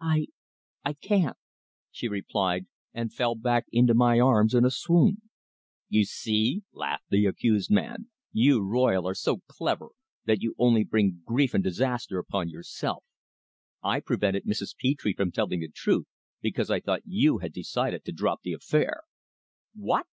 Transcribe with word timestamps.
"I 0.00 0.26
I 0.84 0.94
can't!" 0.94 1.36
she 1.92 2.08
replied, 2.08 2.66
and 2.92 3.12
fell 3.14 3.36
back 3.36 3.66
into 3.70 3.94
my 3.94 4.18
arms 4.18 4.52
in 4.52 4.64
a 4.64 4.70
swoon. 4.72 5.22
"You 5.88 6.04
see!" 6.04 6.64
laughed 6.72 7.04
the 7.08 7.24
accused 7.26 7.70
man. 7.70 8.10
"You, 8.32 8.64
Royle, 8.66 9.06
are 9.06 9.14
so 9.14 9.42
clever 9.46 9.90
that 10.24 10.42
you 10.42 10.56
only 10.58 10.82
bring 10.82 11.22
grief 11.24 11.54
and 11.54 11.62
disaster 11.62 12.18
upon 12.18 12.48
yourself. 12.48 13.04
I 13.80 14.00
prevented 14.00 14.44
Mrs. 14.44 14.74
Petre 14.76 15.14
from 15.16 15.30
telling 15.30 15.60
the 15.60 15.68
truth 15.68 16.08
because 16.40 16.68
I 16.68 16.80
thought 16.80 17.02
you 17.06 17.38
had 17.38 17.52
decided 17.52 18.04
to 18.06 18.12
drop 18.12 18.42
the 18.42 18.54
affair." 18.54 19.02
"What?" 19.72 20.04